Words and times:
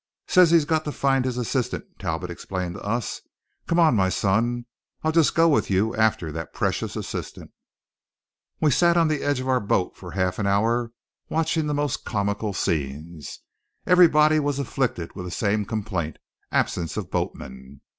"Says 0.25 0.49
he's 0.49 0.65
got 0.65 0.83
to 0.85 0.91
find 0.91 1.25
his 1.25 1.37
assistant," 1.37 1.99
Talbot 1.99 2.31
explained 2.31 2.73
to 2.73 2.81
us. 2.81 3.21
"Come 3.67 3.77
on, 3.77 3.95
my 3.95 4.09
son, 4.09 4.65
I'll 5.03 5.11
just 5.11 5.35
go 5.35 5.47
with 5.47 5.69
you 5.69 5.95
after 5.95 6.31
that 6.31 6.55
precious 6.55 6.95
assistant." 6.95 7.51
We 8.59 8.71
sat 8.71 8.97
on 8.97 9.09
the 9.09 9.21
edge 9.21 9.39
of 9.39 9.47
our 9.47 9.59
boat 9.59 9.95
for 9.95 10.09
half 10.13 10.39
an 10.39 10.47
hour, 10.47 10.91
watching 11.29 11.67
the 11.67 11.75
most 11.75 12.03
comical 12.03 12.51
scenes. 12.51 13.41
Everybody 13.85 14.39
was 14.39 14.57
afflicted 14.57 15.13
with 15.13 15.25
the 15.25 15.29
same 15.31 15.65
complaint 15.65 16.17
absence 16.51 16.97
of 16.97 17.11
boatmen. 17.11 17.81